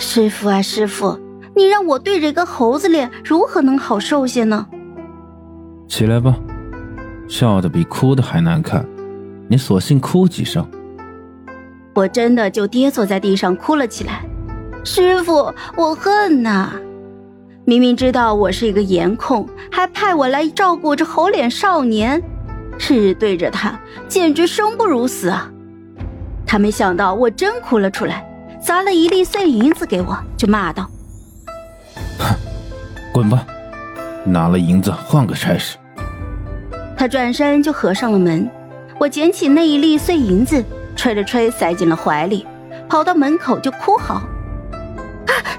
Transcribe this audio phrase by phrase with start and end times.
[0.00, 1.20] 师傅啊，师傅，
[1.54, 4.66] 你让我对着一个猴子脸，如何能好受些呢？
[5.86, 6.34] 起来吧，
[7.28, 8.84] 笑的比哭的还难看，
[9.46, 10.66] 你索性哭几声。
[11.94, 14.24] 我真的就跌坐在地上哭了起来。
[14.84, 16.72] 师傅，我恨呐！
[17.66, 22.20] 明明知道我是一个颜控，还派我来照顾这猴脸少年，
[22.78, 23.78] 日日对着他，
[24.08, 25.52] 简直生不如死啊！
[26.46, 28.26] 他没想到我真哭了出来，
[28.62, 30.88] 砸了一粒碎银子给我，就骂道
[32.18, 32.34] ：“哼，
[33.12, 33.44] 滚吧，
[34.24, 35.76] 拿了银子换个差事。”
[36.96, 38.48] 他转身就合上了门。
[38.98, 40.62] 我捡起那一粒碎银子，
[40.94, 42.46] 吹了吹，塞进了怀里，
[42.86, 44.20] 跑到门口就哭嚎。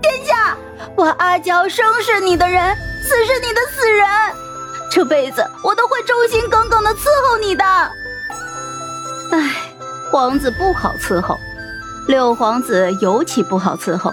[0.00, 0.56] 殿下
[0.94, 4.06] 我阿娇生是你的人，死是你的死人，
[4.88, 7.64] 这辈子我都会忠心耿耿的伺候你的。
[9.32, 9.50] 唉，
[10.12, 11.36] 皇子不好伺候，
[12.06, 14.12] 六皇子尤其不好伺候。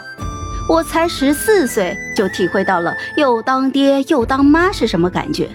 [0.69, 5.49] 我才十四岁就体会到了又当爹又当妈是什么感觉。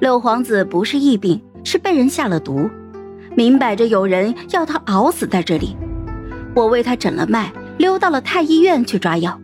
[0.00, 2.70] 六皇子不是疫病，是被人下了毒，
[3.34, 5.76] 明摆着有人要他熬死在这里。
[6.54, 9.38] 我为他诊了脉，溜到了太医院去抓药。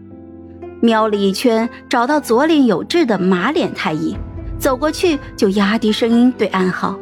[0.81, 4.17] 瞄了一圈，找到左脸有痣的马脸太医，
[4.59, 6.99] 走过去就压低声音对暗号：“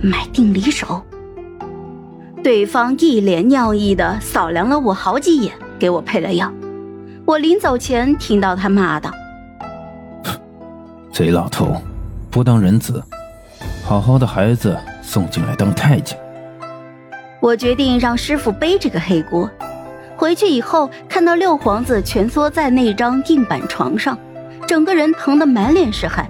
[0.00, 1.02] 买定离手。”
[2.44, 6.52] 对方一脸尿意的扫量了我好几眼，给我配了药。
[7.24, 9.10] 我临走前听到他骂道
[11.10, 11.80] ：“贼老头，
[12.30, 13.02] 不当人子，
[13.82, 16.18] 好好的孩子送进来当太监。”
[17.40, 19.48] 我决定让师傅背这个黑锅。
[20.14, 24.18] 回去以后，看到六皇子蜷缩在那张硬板床上，
[24.68, 26.28] 整个人疼得满脸是汗。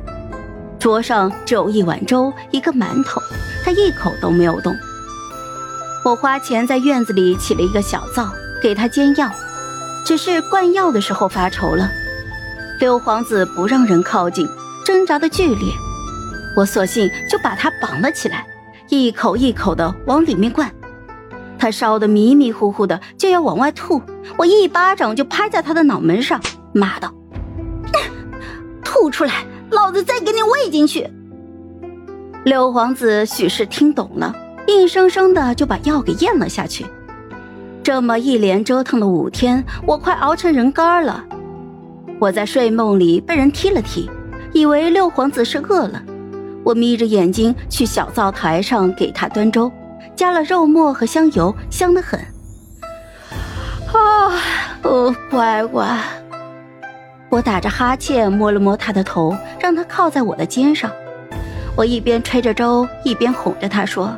[0.79, 3.21] 桌上只有一碗粥，一个馒头，
[3.65, 4.73] 他一口都没有动。
[6.05, 9.31] 我花钱在院子里起了一个小灶，给他煎药，
[10.05, 11.89] 只是灌药的时候发愁了。
[12.79, 14.47] 六皇子不让人靠近，
[14.85, 15.73] 挣扎的剧烈，
[16.55, 18.45] 我索性就把他绑了起来，
[18.91, 20.71] 一口一口的往里面灌。
[21.59, 24.03] 他烧得迷迷糊糊的，就要往外吐，
[24.37, 26.39] 我一巴掌就拍在他的脑门上，
[26.75, 27.11] 骂道
[28.85, 31.09] ：“吐出来，老子再给你喂进去。”
[32.45, 34.35] 六皇子许是听懂了，
[34.67, 36.87] 硬生生的就把药给咽了下去。
[37.83, 41.25] 这么一连折腾了五天，我快熬成人干了。
[42.19, 44.09] 我在睡梦里被人踢了踢，
[44.53, 46.03] 以为六皇子是饿了，
[46.65, 49.71] 我眯着眼睛去小灶台上给他端粥。
[50.17, 52.21] 加了肉末和香油，香得很。
[53.93, 54.41] 啊，
[54.83, 55.99] 哦，乖乖！
[57.29, 60.89] 我打着哈欠，摸了摸他的头，让他靠在我的肩上。
[61.77, 64.17] 我一边吹着粥，一边哄着他说：“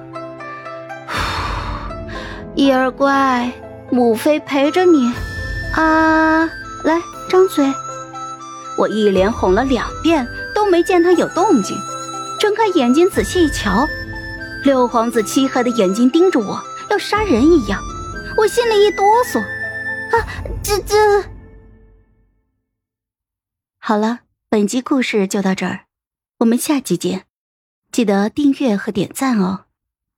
[2.57, 3.53] 叶儿乖，
[3.91, 5.13] 母妃陪着你。
[5.75, 6.47] 啊，
[6.85, 7.71] 来，张嘴。”
[8.79, 11.77] 我一连哄了两遍，都没见他有动静。
[12.41, 13.87] 睁开眼睛，仔细一瞧。
[14.65, 17.83] 六皇子漆黑的眼睛盯着我，要杀人一样，
[18.39, 19.39] 我心里一哆嗦。
[19.39, 20.27] 啊，
[20.63, 20.97] 这这……
[23.79, 25.85] 好了，本集故事就到这儿，
[26.39, 27.27] 我们下集见，
[27.93, 29.66] 记得订阅和点赞哦。